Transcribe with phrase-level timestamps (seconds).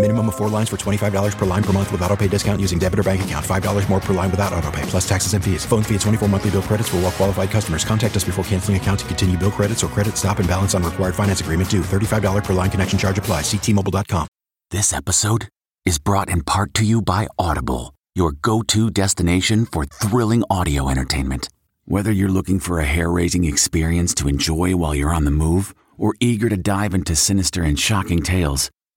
[0.00, 2.78] Minimum of four lines for $25 per line per month with auto pay discount using
[2.78, 3.44] debit or bank account.
[3.44, 5.66] $5 more per line without auto pay, plus taxes and fees.
[5.66, 7.84] Phone fee at 24 monthly bill credits for all well qualified customers.
[7.84, 10.84] Contact us before canceling account to continue bill credits or credit stop and balance on
[10.84, 11.80] required finance agreement due.
[11.80, 13.40] $35 per line connection charge apply.
[13.40, 14.28] Ctmobile.com.
[14.70, 15.48] This episode
[15.84, 21.48] is brought in part to you by Audible, your go-to destination for thrilling audio entertainment.
[21.86, 26.14] Whether you're looking for a hair-raising experience to enjoy while you're on the move or
[26.20, 28.70] eager to dive into sinister and shocking tales,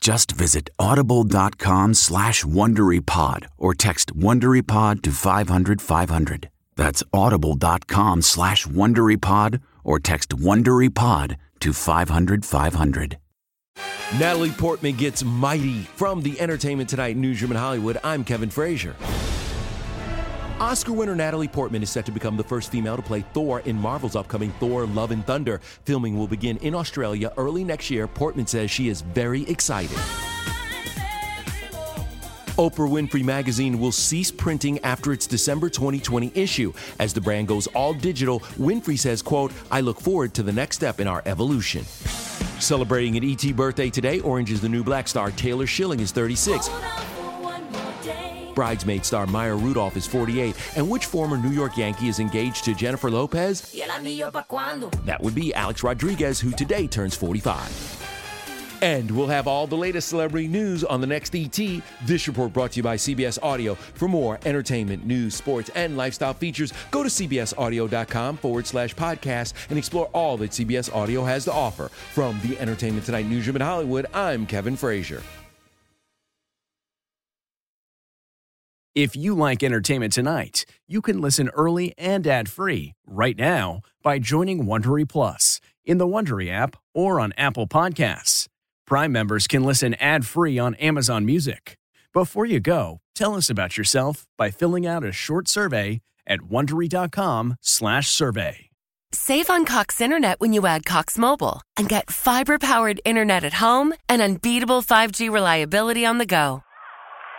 [0.00, 6.48] Just visit audible.com slash WonderyPod or text WonderyPod to 500, 500.
[6.74, 13.18] That's audible.com slash WonderyPod or text WonderyPod to 500, 500.
[14.18, 17.98] Natalie Portman gets mighty from the Entertainment Tonight newsroom in Hollywood.
[18.02, 18.96] I'm Kevin Frazier.
[20.60, 23.76] Oscar winner Natalie Portman is set to become the first female to play Thor in
[23.76, 25.58] Marvel's upcoming Thor Love and Thunder.
[25.86, 28.06] Filming will begin in Australia early next year.
[28.06, 29.96] Portman says she is very excited.
[32.58, 36.74] Oprah Winfrey Magazine will cease printing after its December 2020 issue.
[36.98, 40.76] As the brand goes all digital, Winfrey says, quote, I look forward to the next
[40.76, 41.84] step in our evolution.
[42.58, 46.68] Celebrating an ET birthday today, Orange is the New Black star Taylor Schilling is 36.
[48.54, 50.56] Bridesmaid star Maya Rudolph is 48.
[50.76, 53.72] And which former New York Yankee is engaged to Jennifer Lopez?
[55.04, 58.08] That would be Alex Rodriguez, who today turns 45.
[58.82, 61.82] And we'll have all the latest celebrity news on the next ET.
[62.06, 63.74] This report brought to you by CBS Audio.
[63.74, 69.78] For more entertainment, news, sports, and lifestyle features, go to cbsaudio.com forward slash podcast and
[69.78, 71.88] explore all that CBS Audio has to offer.
[72.14, 75.22] From the Entertainment Tonight newsroom in Hollywood, I'm Kevin Frazier.
[78.96, 84.64] If you like Entertainment Tonight, you can listen early and ad-free right now by joining
[84.64, 88.48] Wondery Plus in the Wondery app or on Apple Podcasts.
[88.88, 91.78] Prime members can listen ad-free on Amazon Music.
[92.12, 98.70] Before you go, tell us about yourself by filling out a short survey at wondery.com/survey.
[99.12, 103.94] Save on Cox Internet when you add Cox Mobile and get fiber-powered internet at home
[104.08, 106.64] and unbeatable 5G reliability on the go.